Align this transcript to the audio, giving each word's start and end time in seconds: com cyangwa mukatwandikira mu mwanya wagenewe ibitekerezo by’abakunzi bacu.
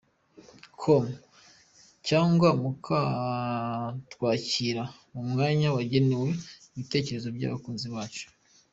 com 0.79 1.05
cyangwa 2.07 2.49
mukatwandikira 2.61 4.83
mu 5.13 5.21
mwanya 5.31 5.67
wagenewe 5.75 6.29
ibitekerezo 6.73 7.27
by’abakunzi 7.37 7.87
bacu. 7.95 8.25